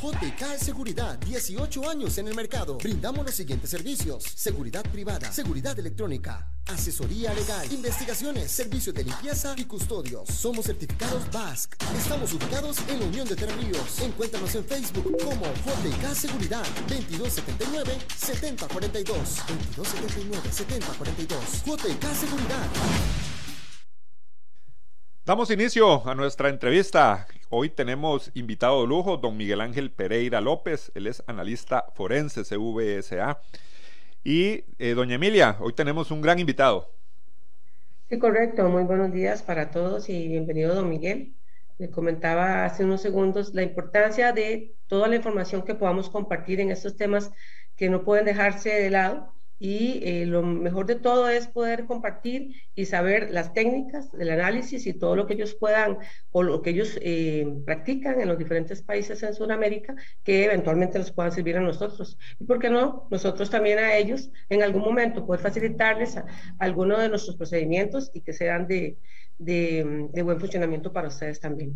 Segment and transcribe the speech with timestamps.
[0.00, 2.78] JK Seguridad, 18 años en el mercado.
[2.78, 9.64] Brindamos los siguientes servicios: seguridad privada, seguridad electrónica, asesoría legal, investigaciones, servicios de limpieza y
[9.64, 10.28] custodios.
[10.28, 11.74] Somos certificados BASC.
[11.96, 14.00] Estamos ubicados en la Unión de Terríos.
[14.00, 19.16] Encuéntranos en Facebook como JK Seguridad 2279 7042
[19.76, 23.27] 2279 7042 JK Seguridad.
[25.28, 27.26] Damos inicio a nuestra entrevista.
[27.50, 30.90] Hoy tenemos invitado de lujo, don Miguel Ángel Pereira López.
[30.94, 33.38] Él es analista forense CVSA.
[34.24, 36.90] Y eh, doña Emilia, hoy tenemos un gran invitado.
[38.08, 38.70] Sí, correcto.
[38.70, 41.34] Muy buenos días para todos y bienvenido, don Miguel.
[41.76, 46.70] Le comentaba hace unos segundos la importancia de toda la información que podamos compartir en
[46.70, 47.30] estos temas
[47.76, 52.54] que no pueden dejarse de lado y eh, lo mejor de todo es poder compartir
[52.74, 55.98] y saber las técnicas del análisis y todo lo que ellos puedan
[56.30, 61.10] o lo que ellos eh, practican en los diferentes países en Sudamérica que eventualmente nos
[61.10, 62.16] puedan servir a nosotros.
[62.38, 66.16] Y por qué no, nosotros también a ellos en algún momento poder facilitarles
[66.58, 68.96] algunos de nuestros procedimientos y que sean de,
[69.38, 71.74] de, de buen funcionamiento para ustedes también.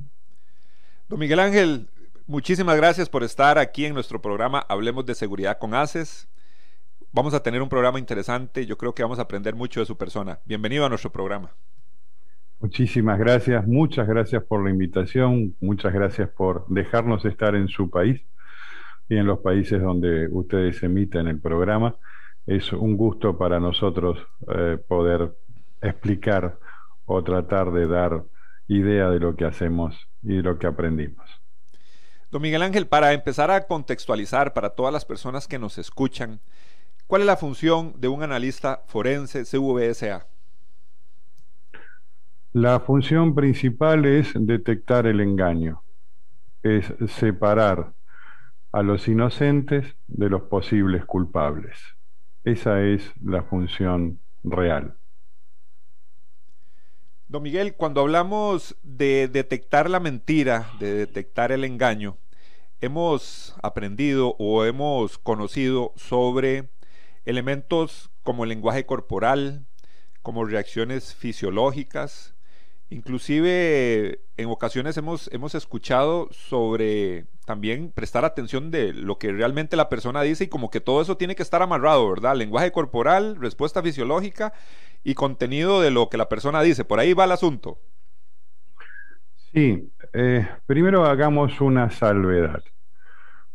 [1.08, 1.88] Don Miguel Ángel,
[2.26, 6.28] muchísimas gracias por estar aquí en nuestro programa Hablemos de Seguridad con ACES.
[7.14, 9.98] Vamos a tener un programa interesante, yo creo que vamos a aprender mucho de su
[9.98, 10.38] persona.
[10.46, 11.50] Bienvenido a nuestro programa.
[12.58, 18.22] Muchísimas gracias, muchas gracias por la invitación, muchas gracias por dejarnos estar en su país
[19.10, 21.96] y en los países donde ustedes emiten el programa.
[22.46, 25.36] Es un gusto para nosotros eh, poder
[25.82, 26.58] explicar
[27.04, 28.24] o tratar de dar
[28.68, 31.28] idea de lo que hacemos y de lo que aprendimos.
[32.30, 36.40] Don Miguel Ángel, para empezar a contextualizar para todas las personas que nos escuchan,
[37.12, 40.26] ¿Cuál es la función de un analista forense CVSA?
[42.54, 45.82] La función principal es detectar el engaño,
[46.62, 47.92] es separar
[48.72, 51.76] a los inocentes de los posibles culpables.
[52.44, 54.96] Esa es la función real.
[57.28, 62.16] Don Miguel, cuando hablamos de detectar la mentira, de detectar el engaño,
[62.80, 66.71] hemos aprendido o hemos conocido sobre
[67.24, 69.66] Elementos como el lenguaje corporal,
[70.22, 72.34] como reacciones fisiológicas,
[72.90, 79.88] inclusive en ocasiones hemos, hemos escuchado sobre también prestar atención de lo que realmente la
[79.88, 82.36] persona dice y como que todo eso tiene que estar amarrado, ¿verdad?
[82.36, 84.52] Lenguaje corporal, respuesta fisiológica
[85.02, 86.84] y contenido de lo que la persona dice.
[86.84, 87.78] Por ahí va el asunto.
[89.52, 92.62] Sí, eh, primero hagamos una salvedad.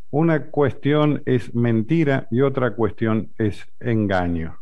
[0.09, 4.59] Una cuestión es mentira y otra cuestión es engaño.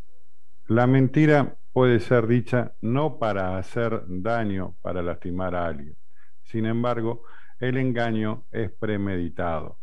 [0.66, 5.96] La mentira puede ser dicha no para hacer daño, para lastimar a alguien.
[6.42, 7.22] Sin embargo,
[7.60, 9.78] el engaño es premeditado.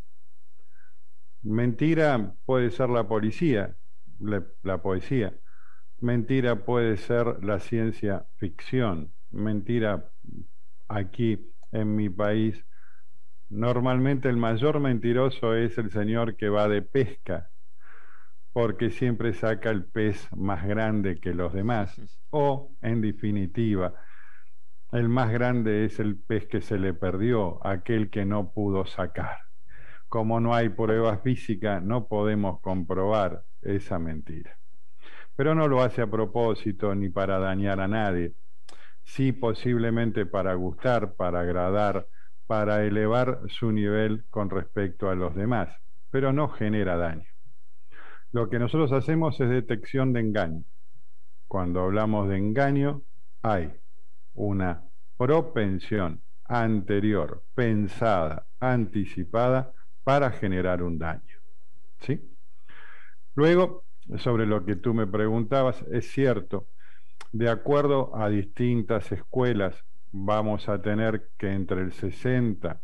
[1.44, 3.76] Mentira puede ser la policía,
[4.20, 5.34] la, poesía.
[6.00, 9.14] Mentira puede ser la ciencia ficción.
[9.32, 10.10] Mentira
[10.88, 12.66] aquí en mi país
[13.54, 17.52] Normalmente el mayor mentiroso es el señor que va de pesca,
[18.52, 22.02] porque siempre saca el pez más grande que los demás.
[22.32, 23.94] O, en definitiva,
[24.92, 29.38] el más grande es el pez que se le perdió, aquel que no pudo sacar.
[30.10, 34.58] Como no hay pruebas físicas, no podemos comprobar esa mentira.
[35.36, 38.34] Pero no lo hace a propósito ni para dañar a nadie,
[39.04, 42.08] sí posiblemente para gustar, para agradar,
[42.48, 45.70] para elevar su nivel con respecto a los demás,
[46.10, 47.28] pero no genera daño.
[48.32, 50.64] Lo que nosotros hacemos es detección de engaño.
[51.48, 53.04] Cuando hablamos de engaño,
[53.42, 53.72] hay
[54.34, 54.84] una
[55.18, 61.38] propensión anterior, pensada, anticipada, para generar un daño.
[62.02, 62.22] ¿Sí?
[63.36, 63.86] Luego,
[64.18, 66.68] sobre lo que tú me preguntabas, es cierto,
[67.32, 69.84] de acuerdo a distintas escuelas
[70.14, 72.80] vamos a tener que entre el 60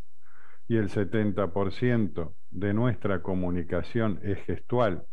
[0.68, 5.06] y el 70% de nuestra comunicación es gestual.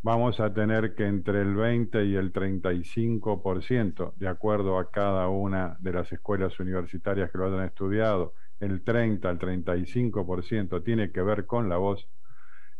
[0.00, 5.76] Vamos a tener que entre el 20 y el 35%, de acuerdo a cada una
[5.78, 11.46] de las escuelas universitarias que lo hayan estudiado, el 30 al 35% tiene que ver
[11.46, 12.08] con la voz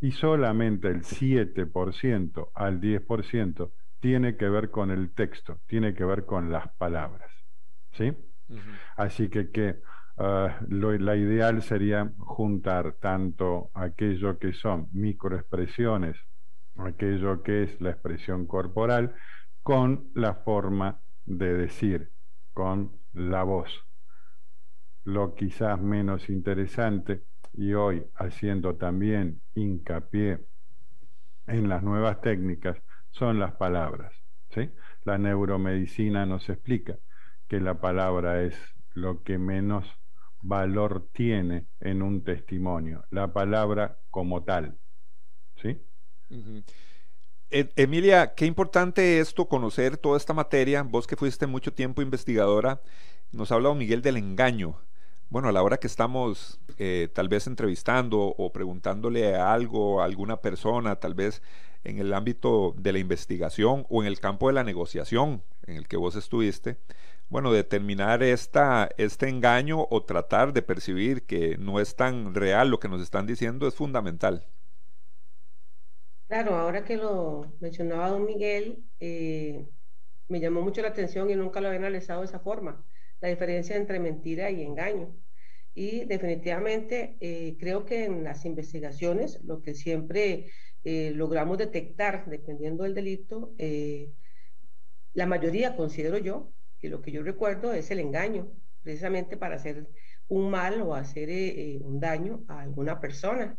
[0.00, 3.70] y solamente el 7% al 10%
[4.00, 7.30] tiene que ver con el texto, tiene que ver con las palabras.
[7.92, 8.12] ¿Sí?
[8.96, 9.80] Así que, que
[10.18, 16.16] ah, la ideal sería juntar tanto aquello que son microexpresiones,
[16.76, 19.14] aquello que es la expresión corporal,
[19.62, 22.10] con la forma de decir,
[22.52, 23.86] con la voz.
[25.04, 30.40] Lo quizás menos interesante, y hoy haciendo también hincapié
[31.46, 32.78] en las nuevas técnicas,
[33.10, 34.12] son las palabras.
[34.50, 34.70] ¿sí?
[35.04, 36.96] La neuromedicina nos explica
[37.52, 38.54] que la palabra es
[38.94, 39.84] lo que menos
[40.40, 44.78] valor tiene en un testimonio, la palabra como tal.
[45.60, 45.76] ¿Sí?
[47.50, 50.82] E, Emilia, qué importante es esto, conocer toda esta materia.
[50.82, 52.80] Vos que fuiste mucho tiempo investigadora,
[53.32, 54.78] nos ha hablado Miguel del engaño.
[55.28, 60.38] Bueno, a la hora que estamos eh, tal vez entrevistando o preguntándole algo a alguna
[60.38, 61.42] persona, tal vez
[61.84, 65.86] en el ámbito de la investigación o en el campo de la negociación en el
[65.86, 66.78] que vos estuviste,
[67.32, 72.78] bueno, determinar esta, este engaño o tratar de percibir que no es tan real lo
[72.78, 74.46] que nos están diciendo es fundamental.
[76.28, 79.66] Claro, ahora que lo mencionaba don Miguel, eh,
[80.28, 82.84] me llamó mucho la atención y nunca lo había analizado de esa forma,
[83.22, 85.16] la diferencia entre mentira y engaño.
[85.74, 90.50] Y definitivamente eh, creo que en las investigaciones lo que siempre
[90.84, 93.54] eh, logramos detectar, dependiendo del delito,
[95.14, 96.52] la mayoría, considero yo,
[96.82, 98.52] y lo que yo recuerdo es el engaño,
[98.82, 99.86] precisamente para hacer
[100.28, 103.56] un mal o hacer eh, eh, un daño a alguna persona.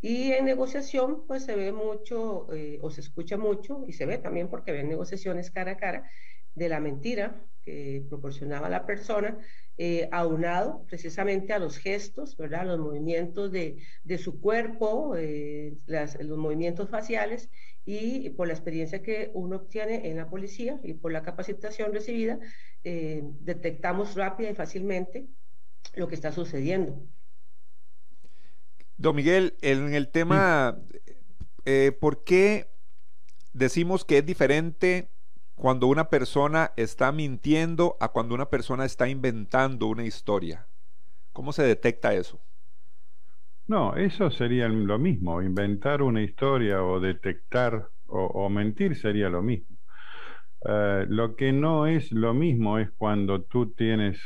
[0.00, 4.18] Y en negociación, pues se ve mucho eh, o se escucha mucho y se ve
[4.18, 6.10] también porque ven negociaciones cara a cara
[6.54, 9.38] de la mentira que proporcionaba la persona,
[10.12, 12.66] aunado precisamente a los gestos, ¿verdad?
[12.66, 17.50] los movimientos de, de su cuerpo, los movimientos faciales
[17.84, 22.38] y por la experiencia que uno obtiene en la policía y por la capacitación recibida,
[22.84, 25.26] eh, detectamos rápida y fácilmente
[25.94, 27.02] lo que está sucediendo.
[28.96, 30.78] Don Miguel, en el tema,
[31.64, 32.68] eh, ¿por qué
[33.52, 35.08] decimos que es diferente
[35.54, 40.66] cuando una persona está mintiendo a cuando una persona está inventando una historia?
[41.32, 42.40] ¿Cómo se detecta eso?
[43.66, 45.40] No, eso sería lo mismo.
[45.40, 49.78] Inventar una historia o detectar o, mentir sería lo mismo.
[50.68, 54.20] Eh, lo que no es lo mismo es cuando tú tienes,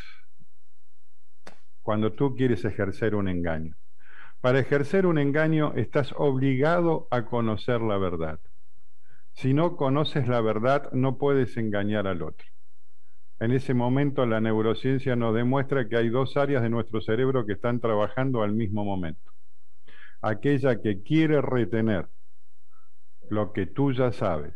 [1.82, 3.76] cuando tú quieres ejercer un engaño.
[4.40, 8.40] Para ejercer un engaño estás obligado a conocer la verdad.
[9.36, 12.46] Si no conoces la verdad, no puedes engañar al otro.
[13.38, 17.52] En ese momento la neurociencia nos demuestra que hay dos áreas de nuestro cerebro que
[17.52, 19.32] están trabajando al mismo momento.
[20.22, 22.08] Aquella que quiere retener
[23.28, 24.54] lo que tú ya sabes,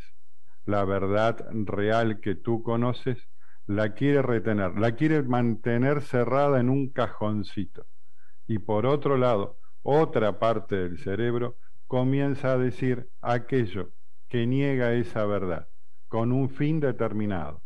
[0.64, 3.28] la verdad real que tú conoces,
[3.66, 7.84] la quiere retener, la quiere mantener cerrada en un cajoncito.
[8.46, 13.92] Y por otro lado, otra parte del cerebro comienza a decir aquello
[14.30, 15.68] que niega esa verdad
[16.08, 17.62] con un fin determinado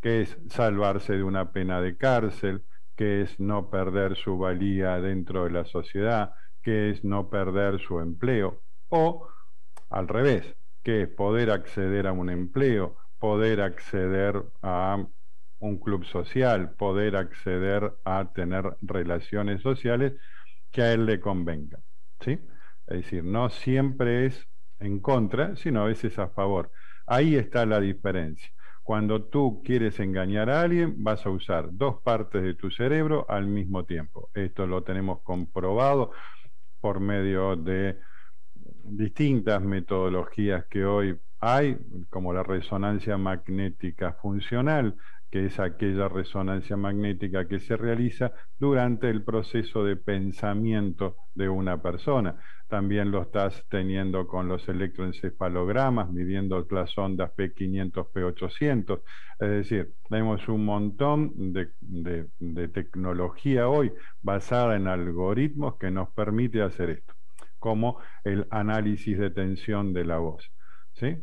[0.00, 2.64] que es salvarse de una pena de cárcel,
[2.96, 6.32] que es no perder su valía dentro de la sociedad,
[6.62, 9.28] que es no perder su empleo, o
[9.90, 15.04] al revés, que es poder acceder a un empleo, poder acceder a
[15.60, 20.14] un club social, poder acceder a tener relaciones sociales
[20.70, 21.82] que a él le convengan.
[22.20, 22.38] ¿sí?
[22.86, 24.46] Es decir, no siempre es
[24.80, 26.70] en contra, sino a veces a favor.
[27.06, 28.48] Ahí está la diferencia.
[28.82, 33.46] Cuando tú quieres engañar a alguien, vas a usar dos partes de tu cerebro al
[33.46, 34.30] mismo tiempo.
[34.34, 36.12] Esto lo tenemos comprobado
[36.80, 37.98] por medio de
[38.84, 41.76] distintas metodologías que hoy hay,
[42.10, 44.96] como la resonancia magnética funcional,
[45.30, 51.82] que es aquella resonancia magnética que se realiza durante el proceso de pensamiento de una
[51.82, 52.36] persona.
[52.68, 59.00] También lo estás teniendo con los electroencefalogramas, midiendo las ondas P500, P800.
[59.40, 63.92] Es decir, tenemos un montón de, de tecnología hoy
[64.22, 67.14] basada en algoritmos que nos permite hacer esto,
[67.58, 70.50] como el análisis de tensión de la voz.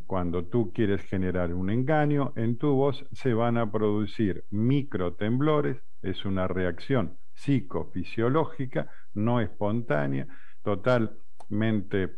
[0.06, 6.26] Cuando tú quieres generar un engaño, en tu voz se van a producir microtemblores, es
[6.26, 10.28] una reacción psicofisiológica, no espontánea,
[10.62, 11.18] total
[11.50, 12.18] mente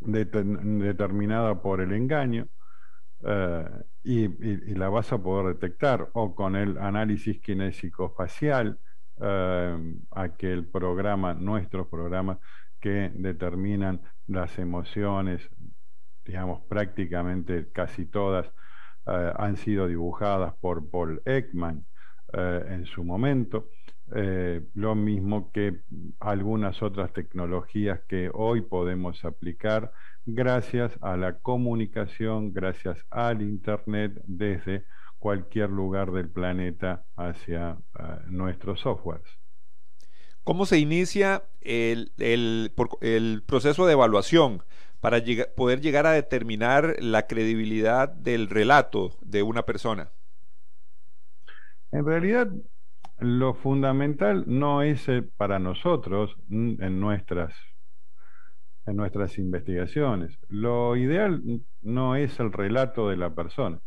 [0.00, 2.48] determinada por el engaño
[3.24, 3.64] eh,
[4.02, 8.80] y, la vas a poder detectar o con el análisis kinésico facial,
[9.20, 12.38] eh, aquel programa, nuestros programas
[12.80, 15.48] que determinan las emociones,
[16.24, 18.46] digamos prácticamente casi todas
[19.06, 21.86] eh, han sido dibujadas por Paul Ekman
[22.34, 23.68] en su momento.
[24.14, 25.82] eh, lo mismo que
[26.20, 29.92] algunas otras tecnologías que hoy podemos aplicar
[30.26, 34.84] gracias a la comunicación, gracias al Internet desde
[35.18, 39.26] cualquier lugar del planeta hacia eh, nuestros softwares.
[40.44, 44.62] ¿Cómo se inicia el, el proceso de evaluación
[45.02, 45.18] para
[45.56, 50.12] poder llegar a determinar la credibilidad del relato de una persona?
[51.90, 52.52] En realidad,
[53.18, 57.52] lo fundamental no es eh, para nosotros en nuestras,
[58.86, 60.38] en nuestras investigaciones.
[60.48, 61.42] Lo ideal
[61.80, 63.80] no es el relato de la persona,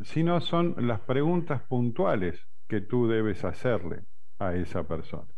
[0.00, 4.00] sino son las preguntas puntuales que tú debes hacerle
[4.40, 5.28] a esa persona.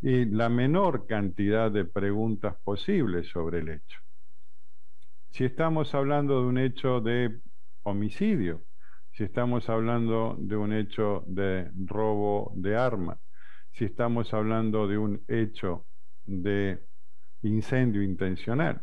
[0.00, 4.00] Y la menor cantidad de preguntas posibles sobre el hecho.
[5.30, 7.40] Si estamos hablando de un hecho de
[7.82, 8.64] homicidio,
[9.12, 13.18] si estamos hablando de un hecho de robo de arma,
[13.72, 15.86] si estamos hablando de un hecho
[16.24, 16.82] de
[17.42, 18.82] incendio intencional.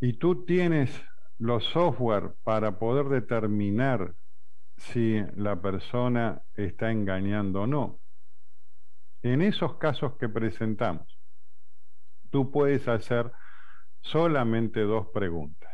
[0.00, 1.04] Y tú tienes
[1.38, 4.14] los software para poder determinar
[4.76, 8.00] si la persona está engañando o no.
[9.22, 11.18] En esos casos que presentamos,
[12.30, 13.32] tú puedes hacer
[14.00, 15.72] solamente dos preguntas.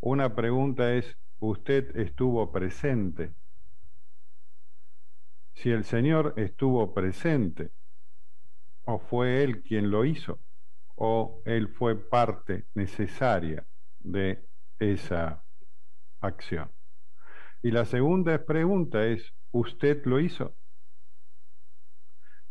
[0.00, 3.34] Una pregunta es, usted estuvo presente.
[5.54, 7.70] Si el Señor estuvo presente,
[8.84, 10.40] o fue Él quien lo hizo,
[10.96, 13.66] o Él fue parte necesaria
[13.98, 14.46] de
[14.78, 15.42] esa
[16.20, 16.70] acción.
[17.62, 20.54] Y la segunda pregunta es, ¿usted lo hizo?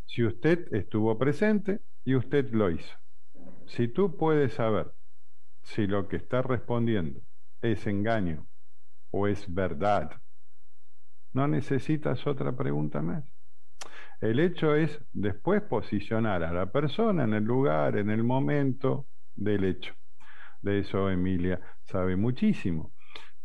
[0.06, 2.96] Si usted estuvo presente y usted lo hizo.
[3.68, 4.94] Si tú puedes saber
[5.64, 7.22] si lo que está respondiendo
[7.62, 8.48] es engaño
[9.12, 10.22] o es verdad.
[11.34, 13.26] No necesitas otra pregunta más.
[14.22, 19.66] El hecho es después posicionar a la persona en el lugar, en el momento del
[19.66, 19.94] hecho.
[20.62, 22.95] De eso Emilia sabe muchísimo.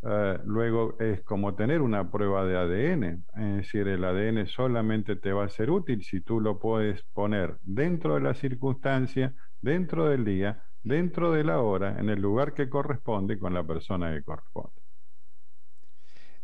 [0.03, 5.33] Eh, luego es como tener una prueba de ADN, es decir, el ADN solamente te
[5.33, 10.25] va a ser útil si tú lo puedes poner dentro de la circunstancia, dentro del
[10.25, 14.81] día, dentro de la hora, en el lugar que corresponde con la persona que corresponde.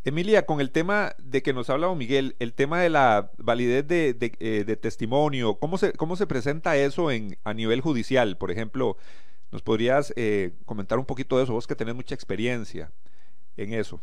[0.04, 3.88] Emilia, con el tema de que nos ha hablado Miguel, el tema de la validez
[3.88, 8.36] de, eh, testimonio, ¿cómo se, ¿cómo se presenta eso en, a nivel judicial?
[8.36, 8.98] Por ejemplo,
[9.50, 11.54] ¿nos podrías eh, comentar un poquito de eso?
[11.54, 12.92] Vos que tenés mucha experiencia
[13.56, 14.02] en eso.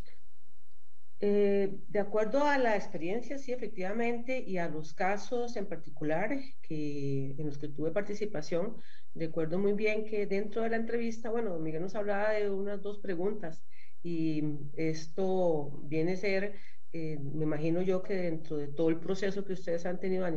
[1.26, 7.34] Eh, de acuerdo a la experiencia, sí, efectivamente, y a los casos en particular que,
[7.38, 8.76] en los que tuve participación,
[9.16, 13.00] recuerdo muy bien que dentro de la entrevista, bueno, Miguel nos hablaba de unas dos
[13.00, 13.64] preguntas
[14.02, 14.44] y
[14.74, 16.56] esto viene a ser,
[16.92, 20.32] eh, me imagino yo que dentro de todo el proceso que ustedes han tenido a,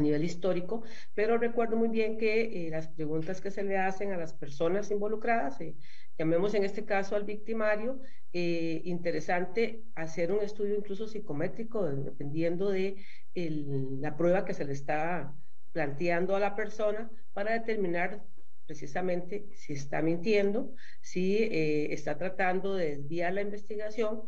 [0.00, 0.82] nivel histórico,
[1.14, 4.90] pero recuerdo muy bien que eh, las preguntas que se le hacen a las personas
[4.90, 5.76] involucradas, eh,
[6.18, 8.00] llamemos en este caso al victimario,
[8.32, 12.96] interesante hacer un estudio incluso psicométrico, dependiendo de
[13.34, 15.34] la prueba que se le está
[15.72, 18.22] planteando a la persona para determinar
[18.66, 24.22] precisamente si está mintiendo, si eh, está tratando de desviar la investigación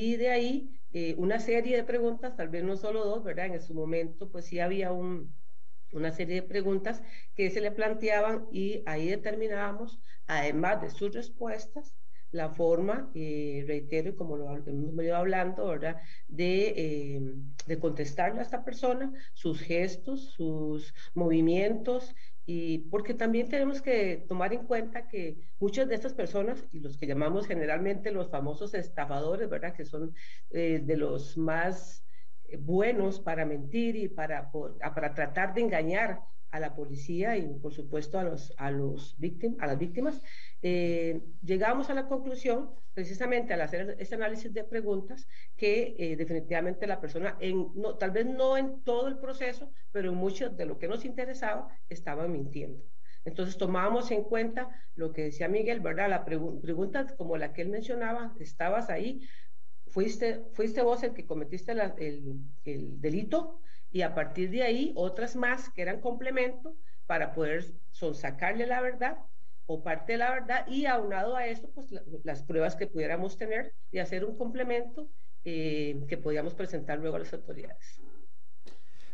[0.00, 3.46] y de ahí eh, una serie de preguntas, tal vez no solo dos, ¿verdad?
[3.46, 7.02] En su momento pues sí había una serie de preguntas
[7.34, 11.96] que se le planteaban y ahí determinábamos, además de sus respuestas,
[12.30, 16.00] la forma, eh, reitero, y como lo hemos venido hablando, ¿verdad?
[16.28, 17.22] De,
[17.66, 24.52] de contestarle a esta persona, sus gestos, sus movimientos, y porque también tenemos que tomar
[24.52, 29.48] en cuenta que muchas de estas personas, y los que llamamos generalmente los famosos estafadores,
[29.48, 29.74] ¿verdad?
[29.74, 30.14] Que son
[30.50, 32.04] eh, de los más
[32.44, 36.20] eh, buenos para mentir y para, para tratar de engañar
[36.52, 40.22] a la policía y por supuesto a, los, a, los víctim, a las víctimas,
[40.60, 46.86] eh, llegamos a la conclusión, precisamente al hacer ese análisis de preguntas, que eh, definitivamente
[46.86, 50.66] la persona, en, no, tal vez no en todo el proceso, pero en mucho de
[50.66, 52.84] lo que nos interesaba, estaba mintiendo.
[53.24, 56.10] Entonces tomábamos en cuenta lo que decía Miguel, ¿verdad?
[56.10, 59.26] La pregunta como la que él mencionaba, estabas ahí,
[59.86, 65.36] fuiste, fuiste vos el que cometiste el, el delito, y a partir de ahí otras
[65.36, 66.74] más que eran complemento
[67.06, 67.64] para poder
[68.14, 69.18] sacarle la verdad
[69.66, 71.88] o parte de la verdad y aunado a esto, pues
[72.24, 75.08] las pruebas que pudiéramos tener y hacer un complemento
[75.44, 78.00] eh, que podíamos presentar luego a las autoridades.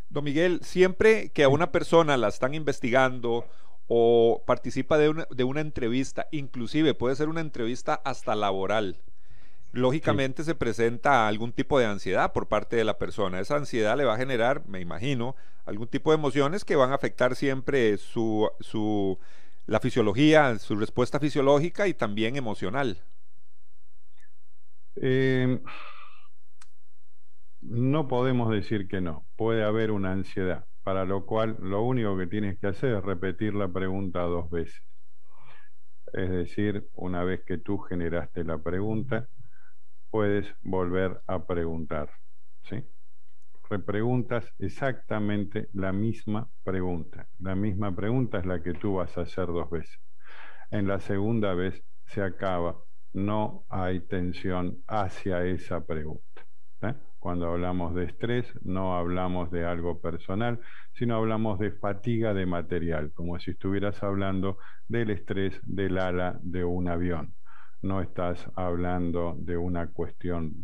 [0.09, 3.45] Don Miguel, siempre que a una persona la están investigando
[3.87, 9.01] o participa de una, de una entrevista, inclusive puede ser una entrevista hasta laboral,
[9.71, 13.39] lógicamente se presenta algún tipo de ansiedad por parte de la persona.
[13.39, 15.35] Esa ansiedad le va a generar, me imagino,
[15.65, 19.19] algún tipo de emociones que van a afectar siempre su, su
[19.67, 23.03] la fisiología, su respuesta fisiológica y también emocional.
[24.95, 25.59] Eh,
[27.61, 29.25] no podemos decir que no.
[29.35, 33.53] Puede haber una ansiedad, para lo cual lo único que tienes que hacer es repetir
[33.53, 34.81] la pregunta dos veces.
[36.13, 39.27] Es decir, una vez que tú generaste la pregunta,
[40.09, 42.09] puedes volver a preguntar.
[42.63, 42.83] ¿sí?
[43.69, 47.27] Repreguntas exactamente la misma pregunta.
[47.39, 49.99] La misma pregunta es la que tú vas a hacer dos veces.
[50.71, 52.77] En la segunda vez se acaba.
[53.13, 56.45] No hay tensión hacia esa pregunta.
[56.81, 56.95] ¿eh?
[57.19, 60.59] Cuando hablamos de estrés, no hablamos de algo personal,
[60.93, 66.63] sino hablamos de fatiga de material, como si estuvieras hablando del estrés del ala de
[66.63, 67.35] un avión.
[67.81, 70.63] No estás hablando de una cuestión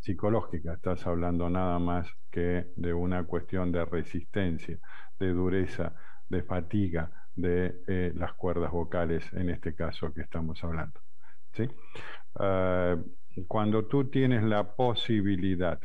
[0.00, 4.78] psicológica, estás hablando nada más que de una cuestión de resistencia,
[5.18, 5.94] de dureza,
[6.28, 11.00] de fatiga de eh, las cuerdas vocales, en este caso que estamos hablando.
[11.52, 11.68] ¿sí?
[12.36, 12.96] Ah,
[13.48, 15.80] cuando tú tienes la posibilidad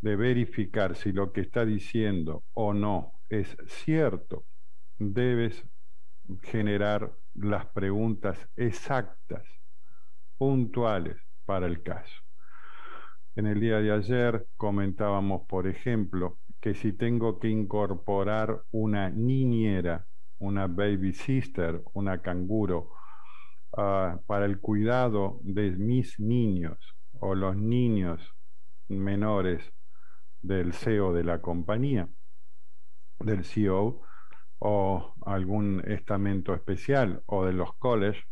[0.00, 4.44] de verificar si lo que está diciendo o no es cierto,
[4.98, 5.64] debes
[6.42, 9.44] generar las preguntas exactas,
[10.38, 12.14] puntuales para el caso.
[13.36, 20.06] En el día de ayer comentábamos, por ejemplo, que si tengo que incorporar una niñera,
[20.38, 22.90] una baby sister, una canguro,
[23.76, 28.34] Ah, para el cuidado de mis niños o los niños
[28.88, 29.72] menores
[30.42, 32.08] del CEO de la compañía,
[33.20, 34.02] del CEO
[34.60, 38.24] o algún estamento especial o de los colleges,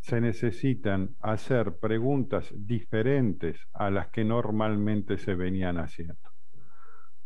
[0.00, 6.16] se necesitan hacer preguntas diferentes a las que normalmente se venían haciendo.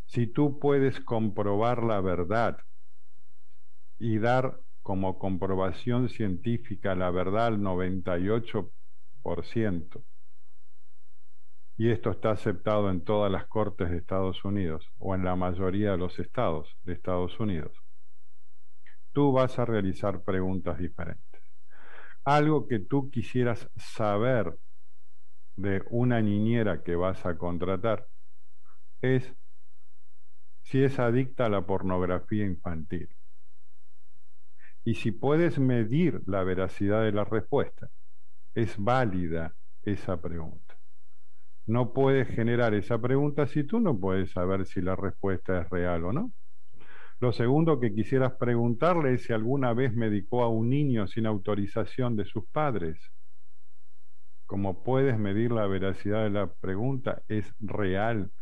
[0.07, 2.59] Si tú puedes comprobar la verdad
[3.99, 10.05] y dar como comprobación científica la verdad al 98%.
[11.77, 15.93] Y esto está aceptado en todas las cortes de Estados Unidos o en la mayoría
[15.93, 17.77] de los estados de Estados Unidos.
[19.13, 21.43] Tú vas a realizar preguntas diferentes.
[22.25, 24.57] Algo que tú quisieras saber
[25.57, 28.07] de una niñera que vas a contratar
[29.01, 29.35] es
[30.63, 33.09] si es adicta a la pornografía infantil
[34.85, 37.91] y si puedes medir la veracidad de la respuesta,
[38.55, 40.72] es válida esa pregunta.
[41.67, 46.05] No puedes generar esa pregunta si tú no puedes saber si la respuesta es real
[46.05, 46.33] o no.
[47.21, 52.17] Lo segundo que quisieras preguntarle es si alguna vez medicó a un niño sin autorización
[52.17, 53.13] de sus padres.
[54.47, 58.33] Como puedes medir la veracidad de la pregunta, es real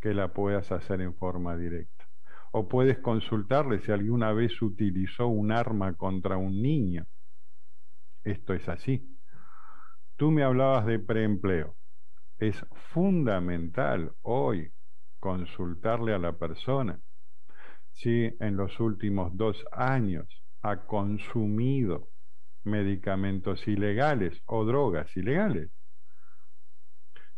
[0.00, 1.96] que la puedas hacer en forma directa
[2.52, 7.04] o puedes consultarle si alguna vez utilizó un arma contra un niño.
[8.24, 9.18] Esto es así.
[10.16, 11.76] Tú me hablabas de preempleo.
[12.38, 14.70] Es fundamental hoy
[15.18, 17.00] consultarle a la persona
[17.92, 22.10] si en los últimos dos años ha consumido
[22.64, 25.70] medicamentos ilegales o drogas ilegales.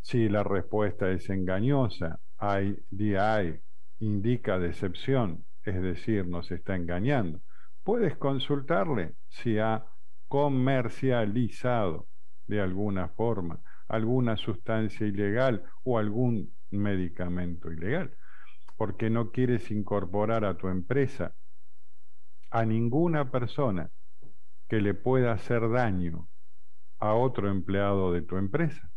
[0.00, 3.60] Si la respuesta es engañosa, hay DI,
[4.00, 7.40] indica decepción, es decir, nos está engañando.
[7.84, 9.84] Puedes consultarle si ha
[10.26, 12.08] comercializado
[12.48, 18.14] de alguna forma alguna sustancia ilegal o algún medicamento ilegal,
[18.76, 21.34] porque no quieres incorporar a tu empresa
[22.50, 23.90] a ninguna persona
[24.68, 26.28] que le pueda hacer daño
[26.98, 28.90] a otro empleado de tu empresa.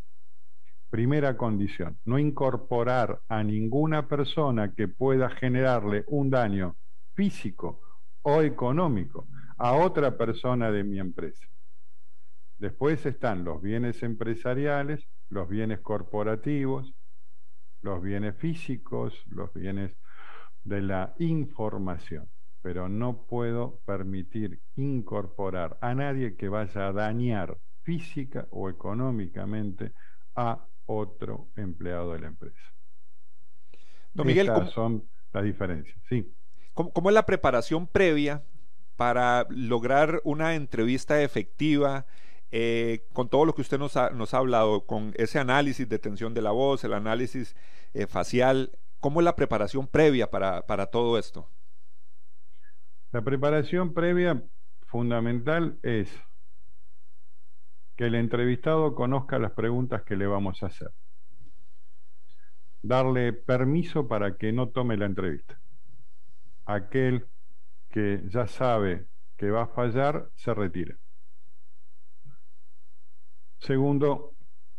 [0.90, 6.76] Primera condición, no incorporar a ninguna persona que pueda generarle un daño
[7.14, 7.80] físico
[8.22, 9.26] o económico
[9.56, 11.51] a otra persona de mi empresa.
[12.62, 16.94] Después están los bienes empresariales, los bienes corporativos,
[17.80, 19.96] los bienes físicos, los bienes
[20.62, 22.30] de la información.
[22.62, 29.90] Pero no puedo permitir incorporar a nadie que vaya a dañar física o económicamente
[30.36, 32.62] a otro empleado de la empresa.
[34.14, 36.32] Don Miguel, Estas son las diferencias, sí.
[36.74, 38.44] ¿cómo, es la preparación previa
[38.94, 42.06] para lograr una entrevista efectiva
[42.52, 45.98] eh, con todo lo que usted nos ha, nos ha, hablado, con ese análisis de
[45.98, 47.56] tensión de la voz, el análisis
[47.94, 48.78] eh, facial?
[49.00, 51.48] ¿Cómo es la preparación previa para, para todo esto?
[53.10, 54.42] La preparación previa
[54.86, 56.14] fundamental es
[57.96, 60.92] que el entrevistado conozca las preguntas que le vamos a hacer.
[62.82, 65.58] Darle permiso para que no tome la entrevista.
[66.66, 67.26] Aquel
[67.88, 69.06] que ya sabe
[69.38, 70.96] que va a fallar, se retira.
[73.62, 74.34] Segundo,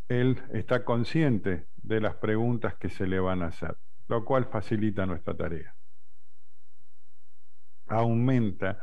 [0.10, 3.78] él está consciente de las preguntas que se le van a hacer,
[4.10, 5.74] lo cual facilita nuestra tarea.
[7.88, 8.78] Aumenta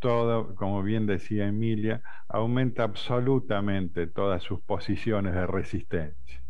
[0.00, 6.42] todo, como bien decía Emilia, aumenta absolutamente todas sus posiciones de resistencia,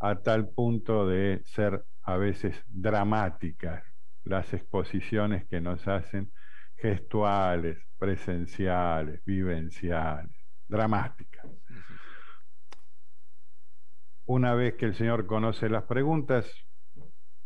[0.00, 3.84] a tal punto de ser a veces dramáticas
[4.24, 6.32] las exposiciones que nos hacen,
[6.76, 10.34] gestuales, presenciales, vivenciales,
[10.66, 11.35] dramáticas.
[14.26, 16.52] Una vez que el Señor conoce las preguntas,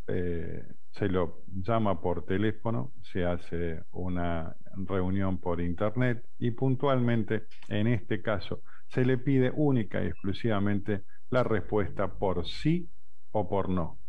[0.07, 7.87] eh, se lo llama por teléfono, se hace una reunión por internet y puntualmente, en
[7.87, 12.91] este caso, se le pide única y exclusivamente la respuesta por sí
[13.33, 14.01] o por no.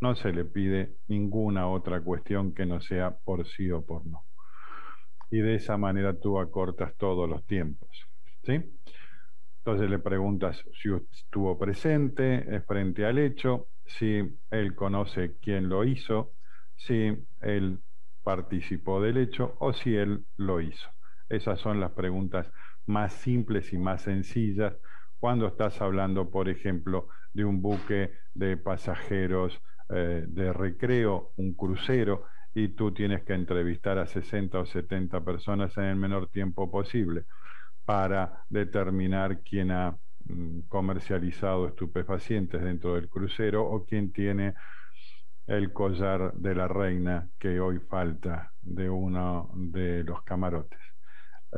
[0.00, 4.24] No se le pide ninguna otra cuestión que no sea por sí o por no.
[5.30, 7.88] Y de esa manera tú acortas todos los tiempos.
[8.44, 8.62] ¿sí?
[9.66, 16.34] Entonces le preguntas si estuvo presente frente al hecho, si él conoce quién lo hizo,
[16.76, 17.80] si él
[18.22, 20.88] participó del hecho o si él lo hizo.
[21.28, 22.48] Esas son las preguntas
[22.86, 24.76] más simples y más sencillas
[25.18, 32.22] cuando estás hablando, por ejemplo, de un buque de pasajeros eh, de recreo, un crucero,
[32.54, 37.24] y tú tienes que entrevistar a 60 o 70 personas en el menor tiempo posible
[37.86, 39.96] para determinar quién ha
[40.26, 44.54] mm, comercializado estupefacientes dentro del crucero o quién tiene
[45.46, 50.80] el collar de la reina que hoy falta de uno de los camarotes.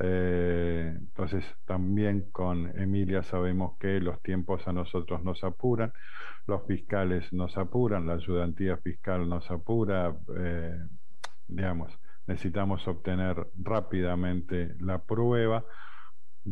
[0.00, 5.92] Eh, entonces también con Emilia sabemos que los tiempos a nosotros nos apuran,
[6.46, 10.78] los fiscales nos apuran, la ayudantía fiscal nos apura, eh,
[11.48, 15.64] digamos, necesitamos obtener rápidamente la prueba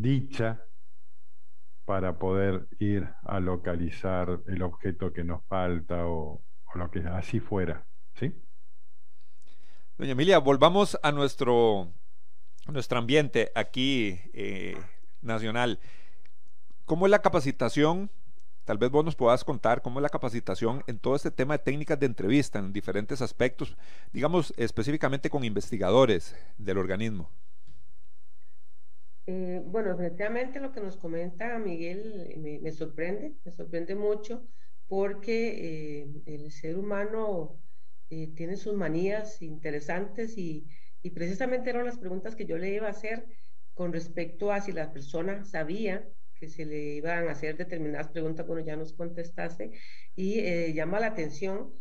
[0.03, 0.63] dicha
[1.85, 6.43] para poder ir a localizar el objeto que nos falta o,
[6.75, 7.87] lo que así fuera.
[8.15, 8.35] ¿sí?
[9.97, 11.93] Doña Emilia, volvamos a nuestro,
[12.67, 14.77] nuestro ambiente aquí eh,
[15.23, 15.79] nacional.
[16.85, 18.11] ¿Cómo es la capacitación?
[18.65, 21.65] Tal vez vos nos puedas contar cómo es la capacitación en todo este tema de
[21.65, 23.77] técnicas de entrevista en diferentes aspectos,
[24.13, 27.31] digamos específicamente con investigadores del organismo.
[29.29, 34.47] Eh, bueno, definitivamente lo que nos comenta Miguel me, sorprende, me sorprende mucho
[34.87, 37.61] porque eh, el ser humano
[38.09, 40.69] eh, tiene sus manías interesantes y,
[41.03, 43.27] y, precisamente eran las preguntas que yo le iba a hacer
[43.75, 48.47] con respecto a si la persona sabía que se le iban a hacer determinadas preguntas,
[48.47, 49.73] bueno, ya nos contestaste,
[50.15, 51.73] y llama la atención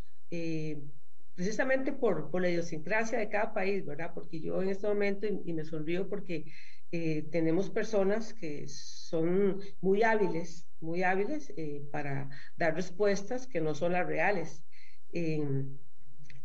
[1.36, 4.12] precisamente por, por, la idiosincrasia de cada país, ¿verdad?
[4.16, 6.46] Porque yo en este momento, y, y me sonrío porque
[6.92, 13.76] eh, tenemos personas que son muy hábiles, muy hábiles eh, para dar respuestas que no
[13.76, 14.64] son las reales.
[15.12, 15.80] En,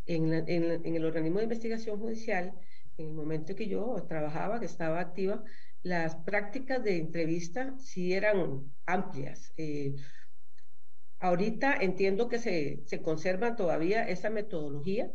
[0.07, 2.53] el organismo de investigación judicial,
[2.97, 5.45] en el momento que yo trabajaba, que estaba activa,
[5.83, 9.53] las prácticas de entrevista sí eran amplias.
[9.57, 9.95] Eh,
[11.21, 15.13] ahorita entiendo que se, se conserva todavía esa metodología,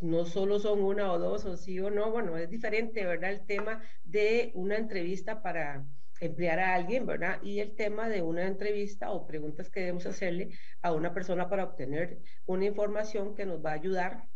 [0.00, 3.30] no solo son una o dos o sí o no, bueno, es diferente, ¿verdad?
[3.30, 5.84] El tema de una entrevista para
[6.20, 7.42] emplear a alguien, ¿verdad?
[7.42, 10.50] Y el tema de una entrevista o preguntas que debemos hacerle
[10.82, 14.28] a una persona para obtener una información que nos va a ayudar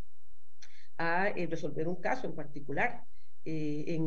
[0.99, 3.05] a eh, resolver un caso en particular.
[3.45, 3.99] Eh,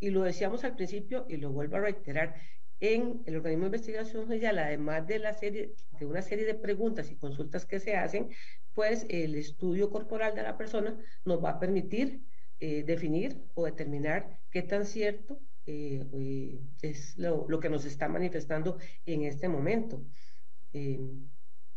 [0.00, 2.34] y lo decíamos al principio y lo vuelvo a reiterar,
[2.80, 7.10] en el organismo de investigación judicial, además de, la serie, de una serie de preguntas
[7.10, 8.28] y consultas que se hacen,
[8.74, 12.22] pues el estudio corporal de la persona nos va a permitir
[12.60, 18.78] eh, definir o determinar qué tan cierto eh, eh, es lo, que nos está manifestando
[19.06, 20.04] en este momento.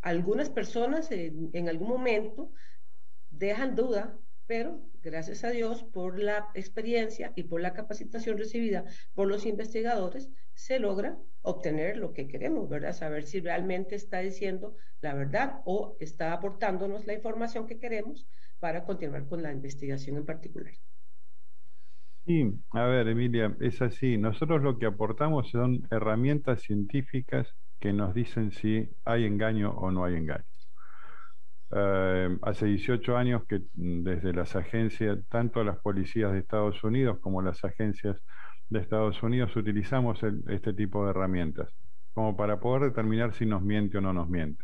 [0.02, 2.52] algunas personas en algún momento
[3.30, 4.18] dejan duda
[4.52, 8.84] pero gracias a Dios por la experiencia y por la capacitación recibida
[9.14, 12.92] por los investigadores, se logra obtener lo que queremos, ¿verdad?
[12.92, 18.28] Saber si realmente está diciendo la verdad o está aportándonos la información que queremos
[18.60, 20.74] para continuar con la investigación en particular.
[22.26, 24.18] Sí, a ver, Emilia, es así.
[24.18, 30.04] Nosotros lo que aportamos son herramientas científicas que nos dicen si hay engaño o no
[30.04, 30.51] hay engaño.
[31.74, 37.20] Eh, hace 18 años que mm, desde las agencias, tanto las policías de Estados Unidos
[37.22, 38.22] como las agencias
[38.70, 41.74] de Estados Unidos, utilizamos este tipo de herramientas,
[42.14, 44.64] como para poder determinar si nos miente o no nos miente.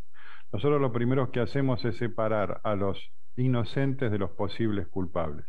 [0.52, 5.46] Nosotros lo primero que hacemos es separar a los inocentes de los posibles culpables,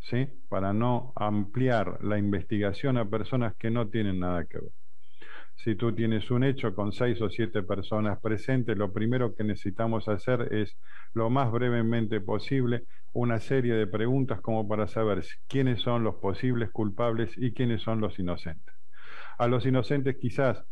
[0.00, 0.28] ¿sí?
[0.48, 4.72] Para no ampliar la investigación a personas que no tienen nada que ver.
[5.58, 10.08] Si tú tienes un hecho con seis o siete personas presentes, lo primero que necesitamos
[10.08, 10.78] hacer es,
[11.14, 16.70] lo más brevemente posible, una serie de preguntas como para saber quiénes son los posibles
[16.70, 18.72] culpables y quiénes son los inocentes.
[19.36, 20.64] A los inocentes quizás,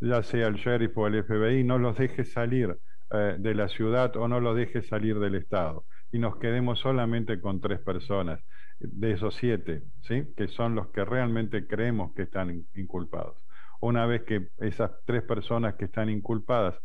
[0.00, 2.78] ya sea el sheriff o el FBI, no los deje salir
[3.10, 7.38] eh, de la ciudad o no los deje salir del Estado y nos quedemos solamente
[7.38, 8.40] con tres personas
[8.78, 10.24] de esos siete, ¿sí?
[10.34, 13.36] que son los que realmente creemos que están inculpados.
[13.82, 16.78] Una vez que esas tres personas que están inculpadas,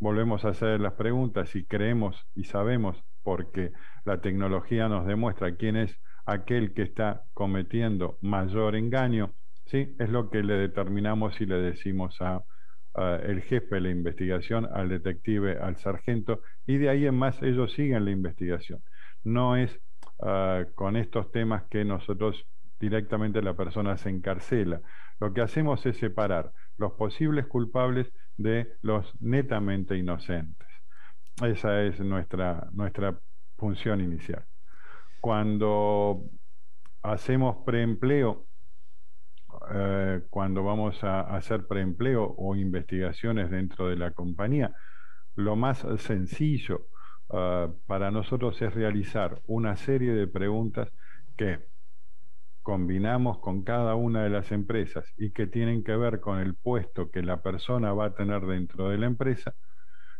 [0.00, 3.70] volvemos a hacer las preguntas y creemos y sabemos, porque
[4.04, 9.32] la tecnología nos demuestra quién es aquel que está cometiendo mayor engaño,
[9.66, 9.94] ¿sí?
[10.00, 12.42] es lo que le determinamos y le decimos a,
[13.22, 17.72] el jefe de la investigación, al detective, al sargento, y de ahí en más ellos
[17.74, 18.82] siguen la investigación.
[19.22, 19.80] No es
[20.20, 22.44] ah, con estos temas que nosotros
[22.84, 24.80] directamente la persona se encarcela,
[25.20, 30.68] lo que hacemos es separar los posibles culpables de los netamente inocentes.
[31.42, 33.18] Esa es nuestra, nuestra
[33.56, 34.44] función inicial.
[35.20, 36.24] Cuando
[37.02, 38.46] hacemos preempleo,
[39.72, 44.74] eh, cuando vamos a hacer preempleo o investigaciones dentro de la compañía,
[45.36, 46.86] lo más sencillo
[47.32, 50.90] eh, para nosotros es realizar una serie de preguntas
[51.36, 51.73] que
[52.64, 57.10] combinamos con cada una de las empresas y que tienen que ver con el puesto
[57.10, 59.54] que la persona va a tener dentro de la empresa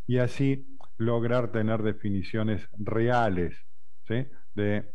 [0.06, 3.56] y así lograr tener definiciones reales
[4.54, 4.92] de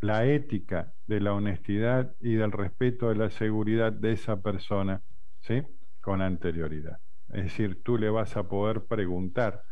[0.00, 5.02] la ética, de la honestidad y del respeto de la seguridad de esa persona
[5.40, 5.62] ¿sí?
[6.00, 6.98] con anterioridad.
[7.28, 9.62] Es decir, tú le vas a poder preguntar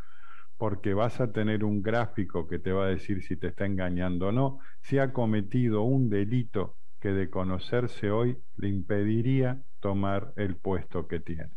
[0.59, 4.29] porque vas a tener un gráfico que te va a decir si te está engañando
[4.29, 10.57] o no, si ha cometido un delito que de conocerse hoy le impediría tomar el
[10.57, 11.51] puesto que tiene.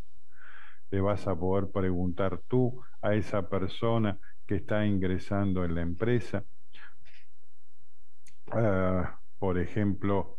[0.90, 6.44] Le vas a poder preguntar tú a esa persona que está ingresando en la empresa,
[8.52, 10.38] ah, por ejemplo,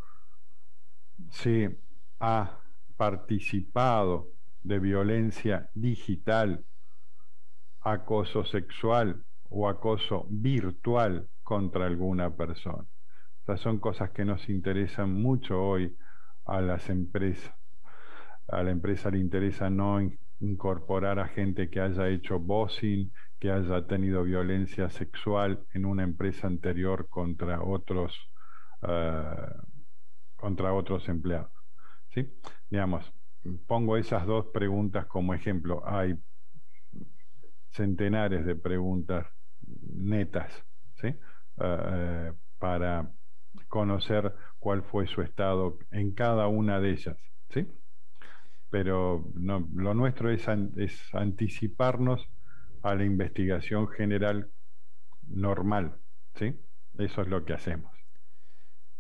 [1.31, 1.69] si
[2.21, 2.59] ha
[2.97, 4.29] participado
[4.63, 6.65] de violencia digital,
[7.81, 12.87] acoso sexual o acoso virtual contra alguna persona.
[13.43, 15.97] Estas son cosas que nos interesan mucho hoy
[16.45, 17.53] a las empresas.
[18.47, 19.99] A la empresa le interesa no
[20.39, 26.47] incorporar a gente que haya hecho bossing, que haya tenido violencia sexual en una empresa
[26.47, 28.17] anterior contra otros,
[28.83, 29.47] eh,
[30.37, 31.51] contra otros empleados.
[32.15, 32.33] ¿sí?
[32.71, 33.13] Digamos,
[33.67, 35.83] pongo esas dos preguntas como ejemplo.
[35.85, 36.17] Hay
[37.71, 39.27] centenares de preguntas
[39.67, 40.65] netas
[41.01, 41.09] ¿sí?
[41.09, 41.19] Eh,
[41.59, 43.11] eh, para
[43.69, 47.17] conocer cuál fue su estado en cada una de ellas,
[47.51, 47.67] ¿sí?
[48.71, 52.29] Pero no, lo nuestro es, es anticiparnos
[52.83, 54.51] a la investigación general
[55.29, 55.97] normal,
[56.35, 56.59] ¿sí?
[56.99, 57.93] Eso es lo que hacemos.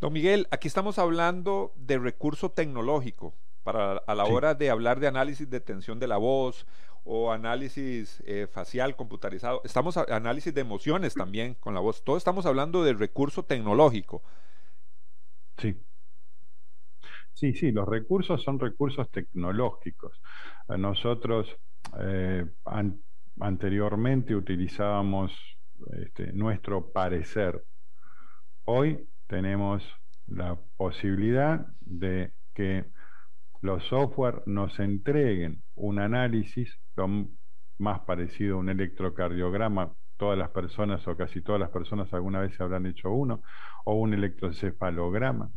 [0.01, 5.07] Don Miguel, aquí estamos hablando de recurso tecnológico para a la hora de hablar de
[5.07, 6.67] análisis de tensión de la voz
[7.05, 9.61] o análisis eh, facial computarizado.
[9.65, 12.05] Estamos a, análisis de emociones también con la voz.
[12.05, 14.23] Todo estamos hablando de recurso tecnológico.
[15.59, 15.77] Sí.
[17.35, 20.21] Sí, sí, los recursos son recursos tecnológicos.
[20.69, 21.49] Nosotros
[21.99, 22.47] eh,
[23.41, 25.33] anteriormente utilizábamos
[25.93, 27.65] este, nuestro parecer.
[28.65, 29.83] Hoy tenemos
[30.29, 32.85] la posibilidad de que
[33.63, 37.09] los software nos entreguen un análisis, lo
[37.79, 42.55] más parecido a un electrocardiograma, todas las personas o casi todas las personas alguna vez
[42.55, 43.43] se habrán hecho uno,
[43.85, 45.51] o un electroencefalograma.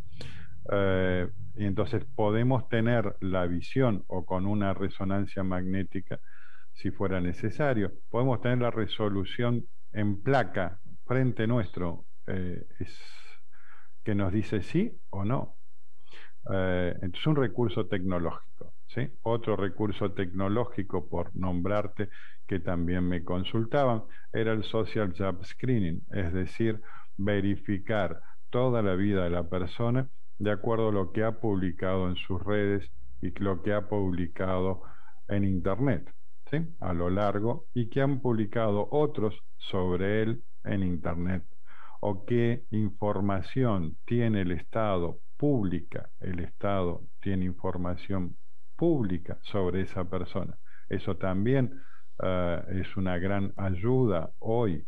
[0.72, 6.20] Eh, y entonces podemos tener la visión o con una resonancia magnética
[6.74, 7.92] si fuera necesario.
[8.10, 12.66] Podemos tener la resolución en placa frente nuestro eh,
[14.04, 15.56] que nos dice sí o no.
[16.52, 16.94] Eh,
[17.26, 18.74] un recurso tecnológico.
[18.88, 19.10] ¿sí?
[19.24, 22.10] Otro recurso tecnológico, por nombrarte,
[22.48, 26.82] que también me consultaban, era el Social Job Screening, es decir,
[27.18, 32.16] verificar toda la vida de la persona de acuerdo a lo que ha publicado en
[32.16, 34.84] sus redes y lo que ha publicado
[35.28, 36.12] en Internet.
[36.80, 41.44] a lo largo y que han publicado otros sobre él en Internet
[42.00, 48.36] o qué información tiene el Estado pública, el Estado tiene información
[48.76, 50.58] pública sobre esa persona.
[50.90, 51.82] Eso también
[52.22, 54.86] eh, es una gran ayuda hoy.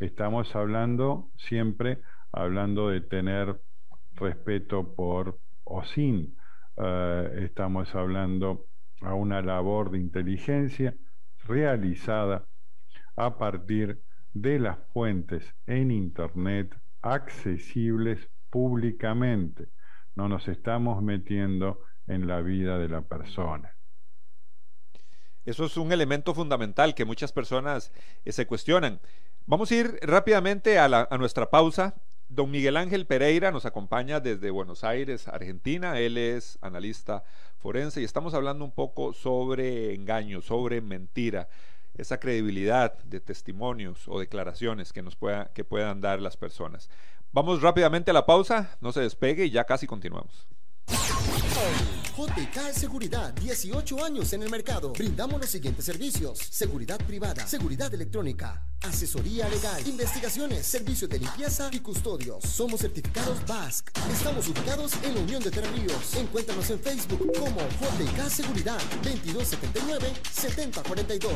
[0.00, 2.00] Estamos hablando siempre,
[2.32, 3.60] hablando de tener
[4.14, 6.36] respeto por o sin.
[6.76, 8.66] Eh, estamos hablando
[9.00, 10.94] a una labor de inteligencia
[11.46, 12.46] realizada
[13.16, 14.00] a partir
[14.32, 19.66] de las fuentes en Internet accesibles públicamente.
[20.14, 23.74] No nos estamos metiendo en la vida de la persona.
[25.44, 27.92] Eso es un elemento fundamental que muchas personas
[28.24, 29.00] eh, se cuestionan.
[29.46, 31.96] Vamos a ir rápidamente a, a nuestra pausa
[32.28, 35.98] Don Miguel Ángel Pereira nos acompaña desde Buenos Aires, Argentina.
[35.98, 37.22] Él es analista
[37.58, 41.48] forense y estamos hablando un poco sobre engaño, sobre mentira,
[41.96, 46.88] esa credibilidad de testimonios o declaraciones que nos pueda, que puedan dar las personas.
[47.34, 50.46] Vamos rápidamente a la pausa, no se despegue y ya casi continuamos.
[52.16, 54.92] JK Seguridad, 18 años en el mercado.
[54.92, 61.80] Brindamos los siguientes servicios: seguridad privada, seguridad electrónica, asesoría legal, investigaciones, servicios de limpieza y
[61.80, 62.44] custodios.
[62.44, 63.90] Somos certificados BASC.
[64.12, 66.14] Estamos ubicados en la Unión de Tres.
[66.16, 71.32] Encuéntranos en Facebook como JK Seguridad, 2279 7042.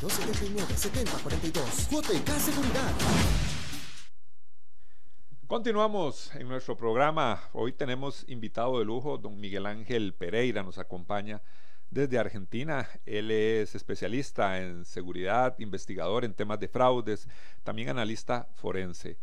[0.00, 1.90] 2279 7042.
[1.90, 3.53] JK Seguridad.
[5.46, 7.42] Continuamos en nuestro programa.
[7.52, 11.42] Hoy tenemos invitado de lujo, don Miguel Ángel Pereira, nos acompaña
[11.90, 12.88] desde Argentina.
[13.04, 17.28] Él es especialista en seguridad, investigador en temas de fraudes,
[17.62, 19.18] también analista forense.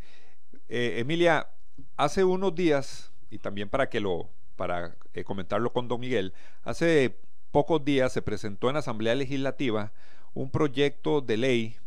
[0.70, 1.50] Eh, Emilia,
[1.98, 7.18] hace unos días, y también para que lo, para eh, comentarlo con don Miguel, hace
[7.50, 9.92] pocos días se presentó en la Asamblea Legislativa
[10.36, 11.78] un proyecto de ley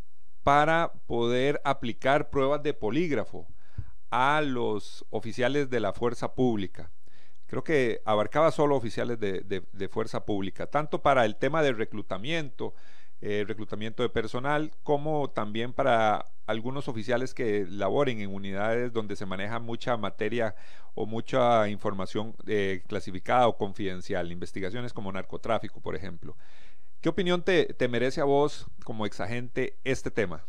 [0.43, 3.47] para poder aplicar pruebas de polígrafo
[4.15, 6.93] a los oficiales de la fuerza pública.
[7.47, 12.75] Creo que abarcaba solo oficiales de, fuerza pública, tanto para el tema del reclutamiento,
[13.21, 19.27] eh, reclutamiento de personal, como también para algunos oficiales que laboren en unidades donde se
[19.27, 20.55] maneja mucha materia
[20.95, 26.37] o mucha información eh, clasificada o confidencial, investigaciones como narcotráfico, por ejemplo.
[27.01, 30.45] ¿Qué opinión te, te merece a vos como exagente este tema?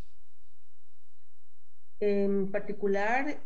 [2.00, 3.40] En particular,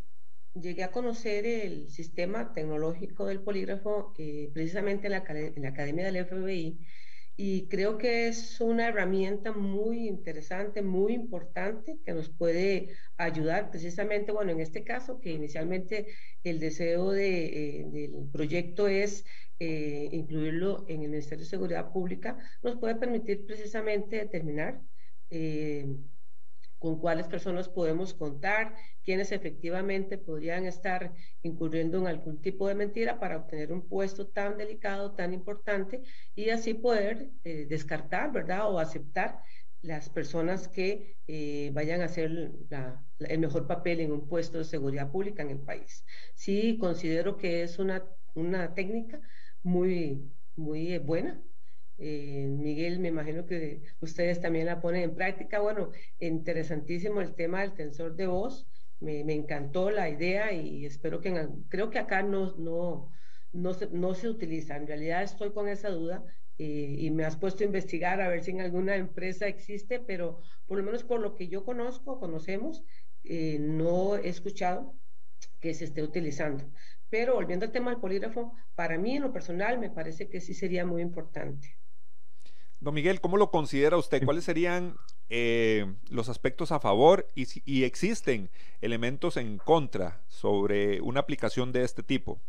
[0.53, 6.05] llegué a conocer el sistema tecnológico del polígrafo eh, precisamente en la, en la, Academia
[6.05, 6.79] del FBI
[7.41, 14.33] y creo que es una herramienta muy interesante, muy importante que nos puede ayudar precisamente,
[14.33, 16.07] bueno, en este caso que inicialmente
[16.43, 19.23] el deseo de, eh, del proyecto es
[19.59, 24.81] eh, incluirlo en el Ministerio de Seguridad Pública, nos puede permitir precisamente determinar
[26.79, 31.13] con cuáles personas podemos contar, quiénes efectivamente podrían estar
[31.43, 36.01] incurriendo en algún tipo de mentira para obtener un puesto tan delicado, tan importante,
[36.35, 38.71] y así poder eh, descartar, ¿verdad?
[38.71, 39.41] O aceptar
[39.81, 42.31] las personas que eh, vayan a hacer
[43.19, 46.05] el mejor papel en un puesto de seguridad pública en el país.
[46.35, 49.21] Sí, considero que es una, una técnica
[49.63, 51.41] muy, muy buena
[51.99, 55.59] eh, Miguel, me imagino que ustedes también la ponen en práctica.
[55.59, 58.67] Bueno, interesantísimo el tema del tensor de voz.
[58.99, 63.11] Me, encantó la idea y espero que creo que acá no, no,
[63.53, 64.77] no, se, no se utiliza.
[64.77, 66.23] En realidad estoy con esa duda
[66.57, 70.41] eh, y me has puesto a investigar a ver si en alguna empresa existe, pero
[70.67, 72.83] por lo menos por lo que yo conozco, conocemos,
[73.23, 74.95] eh, no he escuchado
[75.59, 76.65] que se esté utilizando.
[77.09, 80.53] Pero volviendo al tema del polígrafo, para mí en lo personal me parece que sí
[80.53, 81.78] sería muy importante.
[82.81, 84.23] Don Miguel, ¿cómo lo considera usted?
[84.23, 84.95] ¿Cuáles serían
[85.29, 91.83] eh, los aspectos a favor y, y, existen elementos en contra sobre una aplicación de
[91.83, 92.39] este tipo?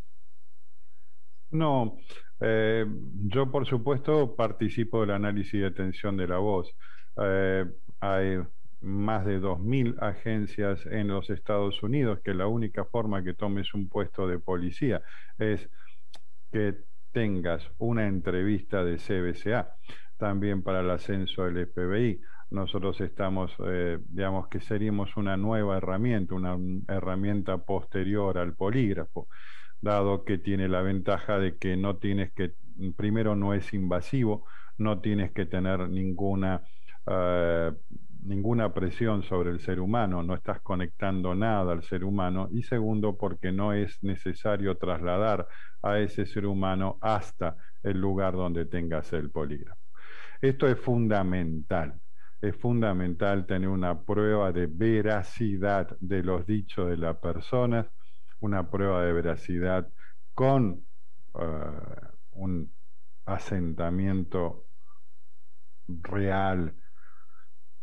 [1.51, 1.99] No,
[2.39, 2.87] eh,
[3.27, 6.77] yo por supuesto participo del análisis de tensión de la voz.
[7.21, 7.65] Eh,
[7.99, 8.39] hay
[8.81, 13.89] más de 2.000 agencias en los Estados Unidos que la única forma que tomes un
[13.89, 15.03] puesto de policía
[15.39, 15.69] es
[16.53, 16.77] que
[17.13, 19.75] tengas una entrevista de CBCA
[20.21, 22.21] también para el ascenso del FBI.
[22.51, 26.57] Nosotros estamos, eh, digamos que seríamos una nueva herramienta, una
[26.89, 29.29] herramienta posterior al polígrafo,
[29.81, 32.55] dado que tiene la ventaja de que no tienes que,
[32.97, 34.47] primero no es invasivo,
[34.79, 36.63] no tienes que tener ninguna,
[37.07, 37.73] eh,
[38.23, 43.17] ninguna presión sobre el ser humano, no estás conectando nada al ser humano, y segundo
[43.17, 45.47] porque no es necesario trasladar
[45.83, 49.90] a ese ser humano hasta el lugar donde tengas el polígrafo.
[50.41, 52.01] Esto es fundamental.
[52.41, 57.87] Es fundamental tener una prueba de veracidad de los dichos de las personas,
[58.41, 59.89] una prueba de veracidad
[60.35, 60.87] con
[61.39, 61.43] eh,
[62.33, 62.73] un
[63.27, 64.67] asentamiento
[65.89, 66.75] real.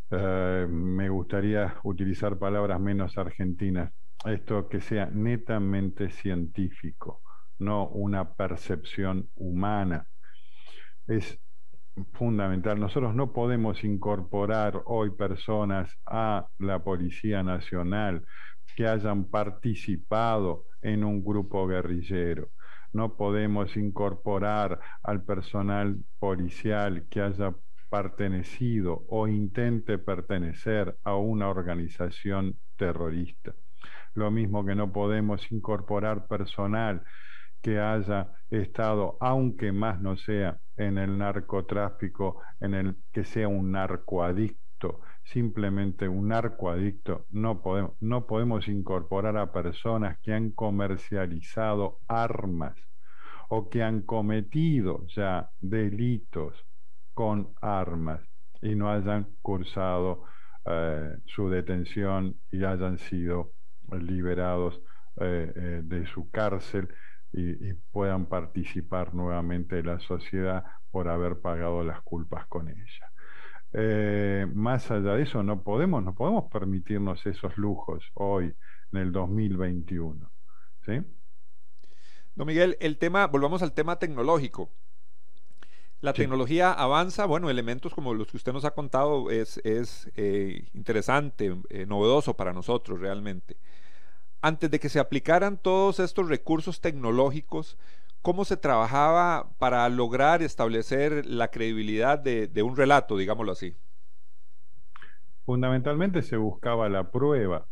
[0.09, 3.91] Eh, me gustaría utilizar palabras menos argentinas.
[4.25, 7.21] Esto que sea netamente científico,
[7.59, 10.07] no una percepción humana.
[11.07, 11.39] Es
[12.13, 12.79] fundamental.
[12.79, 18.25] Nosotros no podemos incorporar hoy personas a la Policía Nacional
[18.75, 22.49] que hayan participado en un grupo guerrillero.
[22.93, 27.55] No podemos incorporar al personal policial que haya
[27.89, 33.53] pertenecido o intente pertenecer a una organización terrorista.
[34.13, 37.03] Lo mismo que no podemos incorporar personal
[37.61, 43.71] que haya estado, aunque más no sea, en el narcotráfico, en el que sea un
[43.71, 52.75] narcoadicto, simplemente un narcoadicto, no podemos, no podemos incorporar a personas que han comercializado armas
[53.49, 56.65] o que han cometido ya delitos
[57.13, 58.21] con armas
[58.61, 60.23] y no hayan cursado
[60.65, 63.53] eh, su detención y hayan sido
[63.91, 64.81] liberados
[65.19, 66.89] eh, eh, de su cárcel
[67.33, 73.11] y, puedan participar nuevamente de la sociedad por haber pagado las culpas con ella.
[73.73, 78.53] Eh, más allá de eso, no podemos, no podemos permitirnos esos lujos hoy,
[78.91, 80.31] en el 2021.
[80.85, 81.01] ¿sí?
[82.35, 84.71] Don Miguel, el tema, volvamos al tema tecnológico.
[85.99, 90.69] La tecnología avanza, bueno, elementos como los que usted nos ha contado es, es eh,
[90.73, 93.57] interesante, eh, novedoso para nosotros realmente
[94.41, 97.77] antes de que se aplicaran todos estos recursos tecnológicos,
[98.21, 103.75] ¿cómo se trabajaba para lograr establecer la credibilidad de, un relato, digámoslo así?
[105.45, 107.67] Fundamentalmente se buscaba la prueba.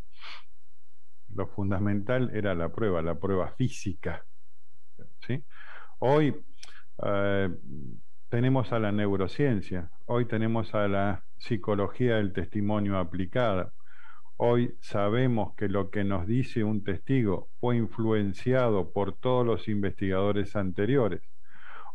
[1.34, 4.26] Lo fundamental era la prueba, la prueba física.
[6.00, 6.36] Hoy
[7.04, 7.50] eh,
[8.30, 13.74] tenemos a la neurociencia, hoy tenemos a la psicología del testimonio aplicada
[14.38, 20.58] Hoy sabemos que lo que nos dice un testigo fue influenciado por todos los investigadores
[20.58, 21.22] anteriores.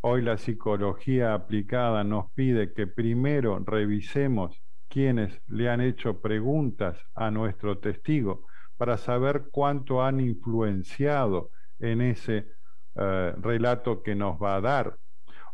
[0.00, 7.30] Hoy la psicología aplicada nos pide que primero revisemos quienes le han hecho preguntas a
[7.30, 8.46] nuestro testigo
[8.78, 12.46] para saber cuánto han influenciado en ese
[12.94, 14.96] eh, relato que nos va a dar.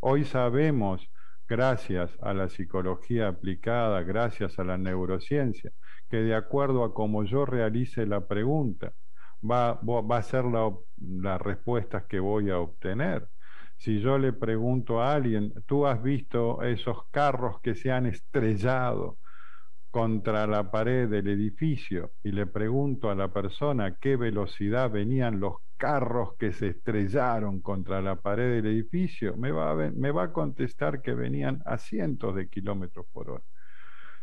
[0.01, 1.11] Hoy sabemos,
[1.49, 5.73] gracias a la psicología aplicada, gracias a la neurociencia,
[6.09, 8.93] que de acuerdo a cómo yo realice la pregunta,
[9.43, 13.29] va, va a ser la, las respuestas que voy a obtener.
[13.77, 19.19] Si yo le pregunto a alguien, ¿tú has visto esos carros que se han estrellado
[19.91, 22.13] contra la pared del edificio?
[22.23, 27.61] Y le pregunto a la persona a qué velocidad venían los carros que se estrellaron
[27.61, 32.35] contra la pared del edificio, me va me va a contestar que venían a cientos
[32.35, 33.45] de kilómetros por hora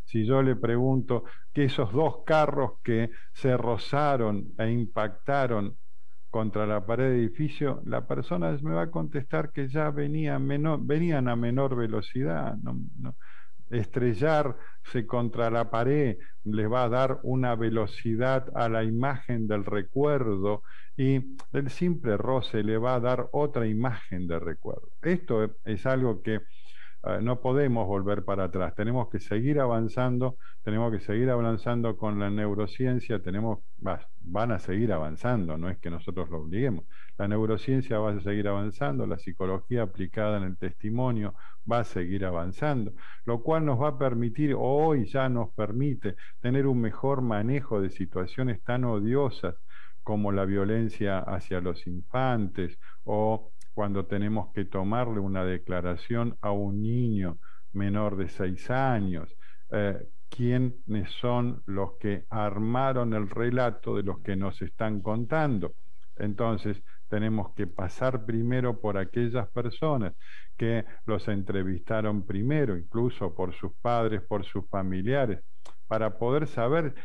[0.05, 1.23] si yo le pregunto
[1.53, 5.77] que esos dos carros que se rozaron e impactaron
[6.29, 10.49] contra la pared del edificio, la persona me va a contestar que ya venían,
[11.27, 12.55] a menor velocidad.
[13.69, 20.63] Estrellarse contra la pared les va a dar una velocidad a la imagen del recuerdo
[20.97, 24.89] y el simple roce le va a dar otra imagen de recuerdo.
[25.01, 26.41] Esto es algo que
[27.05, 32.17] eh, no podemos volver para atrás, tenemos que seguir avanzando, tenemos que seguir avanzando con
[32.19, 33.59] la neurociencia, tenemos,
[34.21, 36.85] van a seguir avanzando, no es que nosotros lo obliguemos.
[37.17, 41.35] La neurociencia va a seguir avanzando, la psicología aplicada en el testimonio
[41.69, 42.93] va a seguir avanzando,
[43.25, 47.89] lo cual nos va a permitir, hoy ya nos permite, tener un mejor manejo de
[47.89, 49.55] situaciones tan odiosas
[50.03, 56.81] como la violencia hacia los infantes o cuando tenemos que tomarle una declaración a un
[56.81, 57.37] niño
[57.73, 59.35] menor de seis años,
[59.71, 65.73] eh, quiénes son los que armaron el relato de los que nos están contando.
[66.15, 70.13] Entonces, tenemos que pasar primero por aquellas personas
[70.57, 75.39] que los entrevistaron primero, incluso por sus padres, por sus familiares,
[75.87, 76.95] para poder saber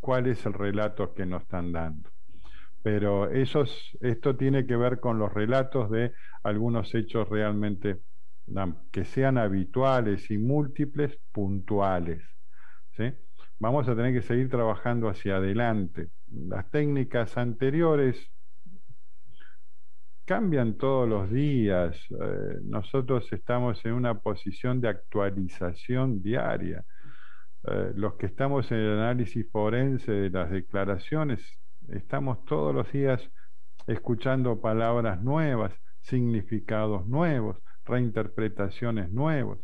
[0.00, 2.15] cuál es el relato que nos están dando
[2.86, 6.12] pero esto tiene que ver con los relatos de
[6.44, 7.98] algunos hechos realmente
[8.92, 12.22] que sean habituales y múltiples, puntuales.
[13.58, 16.10] Vamos a tener que seguir trabajando hacia adelante.
[16.30, 18.30] Las técnicas anteriores
[20.24, 21.98] cambian todos los días.
[22.10, 26.84] Eh, nosotros estamos en una posición de actualización diaria.
[27.64, 31.58] Eh, los que estamos en el análisis forense de las declaraciones,
[31.88, 33.30] estamos todos los días
[33.86, 39.58] escuchando palabras nuevas, significados nuevos, reinterpretaciones nuevas.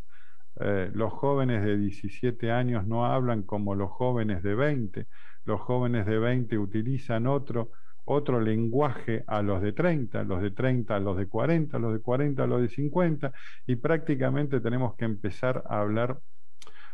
[0.61, 5.07] Eh, los jóvenes de 17 años no hablan como los jóvenes de 20,
[5.45, 7.71] los jóvenes de 20 utilizan otro,
[8.05, 12.01] otro lenguaje a los de 30, los de 30 a los de 40, los de
[12.01, 13.33] 40 a los de 50,
[13.67, 16.21] y prácticamente tenemos que empezar a hablar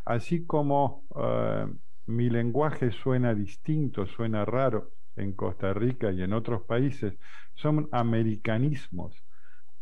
[0.04, 1.66] así como eh,
[2.06, 7.18] mi lenguaje suena distinto, suena raro en Costa Rica y en otros países,
[7.54, 9.14] son americanismos.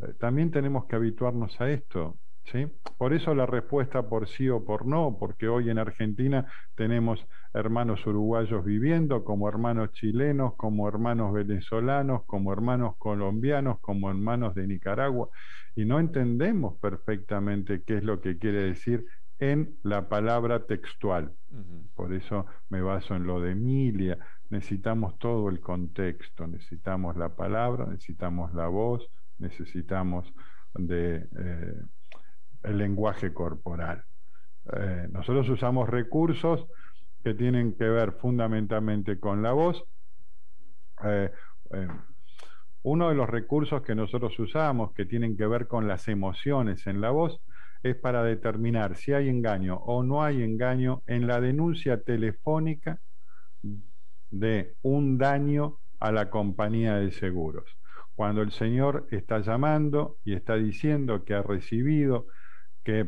[0.01, 2.18] Eh, también tenemos que habituarnos a esto.
[2.45, 2.66] ¿sí?
[2.99, 8.07] Por eso la respuesta por sí o por no, porque hoy en Argentina tenemos hermanos
[8.07, 15.28] uruguayos viviendo, como hermanos chilenos, como hermanos venezolanos, como hermanos colombianos, como hermanos de Nicaragua,
[15.74, 19.07] y no entendemos perfectamente qué es lo que quiere decir
[19.39, 21.32] en la palabra textual.
[21.95, 24.18] Por eso me baso en lo de Emilia.
[24.51, 30.32] Necesitamos todo el contexto, necesitamos la palabra, necesitamos la voz, necesitamos
[30.88, 31.26] eh,
[32.62, 34.05] el lenguaje corporal.
[34.72, 36.66] Eh, nosotros usamos recursos
[37.24, 39.84] que tienen que ver fundamentalmente con la voz.
[41.05, 41.30] Eh,
[42.82, 47.01] uno de los recursos que nosotros usamos que tienen que ver con las emociones en
[47.01, 47.40] la voz
[47.82, 53.01] es para determinar si hay engaño o no hay engaño en la denuncia telefónica
[54.39, 57.64] de un daño a la compañía de seguros.
[58.14, 62.26] Cuando el señor está llamando y está diciendo que ha recibido,
[62.82, 63.05] que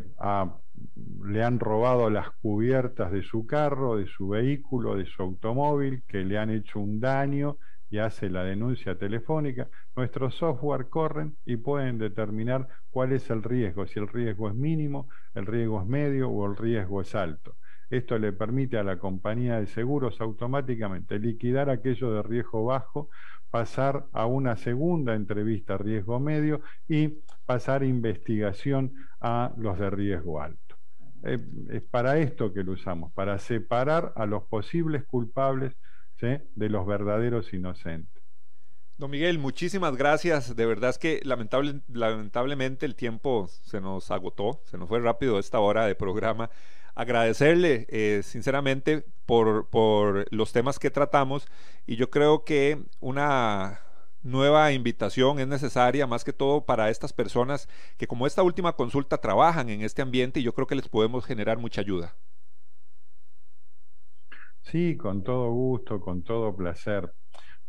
[1.25, 6.25] le han robado las cubiertas de su carro, de su vehículo, de su automóvil, que
[6.25, 7.59] le han hecho un daño
[7.91, 13.87] y hace la denuncia telefónica, nuestros software corren y pueden determinar cuál es el riesgo,
[13.87, 17.57] si el riesgo es mínimo, el riesgo es medio o el riesgo es alto.
[17.91, 23.09] Esto le permite a la compañía de seguros automáticamente liquidar aquello de riesgo bajo,
[23.51, 27.09] pasar a una segunda entrevista riesgo medio y
[27.47, 30.77] pasar a investigación a los de riesgo alto.
[31.25, 31.39] Eh,
[31.71, 35.75] es para esto que lo usamos, para separar a los posibles culpables
[36.21, 38.23] de los verdaderos inocentes.
[38.97, 40.57] Don Miguel, muchísimas gracias.
[40.57, 45.39] De verdad es que lamentable, lamentablemente el tiempo se nos agotó, se nos fue rápido
[45.39, 46.51] esta hora de programa.
[46.99, 51.47] Agradecerle eh, sinceramente por, por los temas que tratamos
[51.87, 53.79] y yo creo que una
[54.25, 57.69] nueva invitación es necesaria más que todo para estas personas
[57.99, 61.25] que como esta última consulta trabajan en este ambiente y yo creo que les podemos
[61.25, 62.17] generar mucha ayuda.
[64.63, 67.15] Sí, con todo gusto, con todo placer.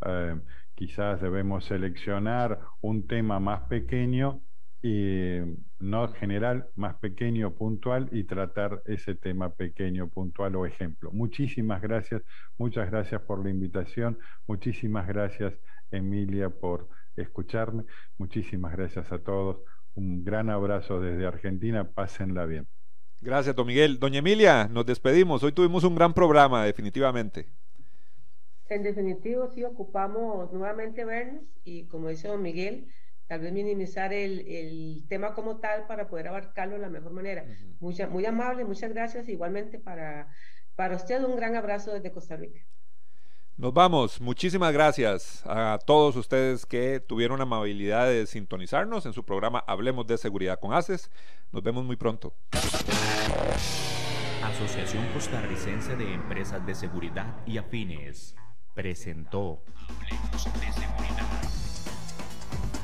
[0.04, 0.40] Eh,
[0.74, 4.42] quizás debemos seleccionar un tema más pequeño
[4.82, 5.38] y
[5.78, 11.10] no general, más pequeño, puntual y tratar ese tema pequeño, puntual o ejemplo.
[11.12, 12.22] Muchísimas gracias,
[12.56, 15.54] muchas gracias por la invitación, muchísimas gracias
[15.90, 17.84] Emilia por escucharme,
[18.16, 19.58] muchísimas gracias a todos,
[19.94, 22.66] un gran abrazo desde Argentina, pásenla bien.
[23.22, 23.98] Gracias, don Miguel.
[23.98, 25.42] Doña Emilia, nos despedimos.
[25.42, 27.48] Hoy tuvimos un gran programa, definitivamente.
[28.70, 32.86] En definitivo, sí ocupamos nuevamente vernos y, como dice don Miguel,
[33.30, 37.44] tal vez minimizar el, tema como tal para poder abarcarlo de la mejor manera.
[37.78, 39.28] muy amable, muchas gracias.
[39.28, 40.28] Igualmente para,
[40.74, 42.60] para usted un gran abrazo desde Costa Rica.
[43.56, 44.20] Nos vamos.
[44.20, 50.08] Muchísimas gracias a todos ustedes que tuvieron la amabilidad de sintonizarnos en su programa Hablemos
[50.08, 51.08] de Seguridad con ACES.
[51.52, 52.34] Nos vemos muy pronto.
[54.42, 58.34] Asociación Costarricense de Empresas de Seguridad y Afines
[58.74, 61.49] presentó Hablemos de Seguridad.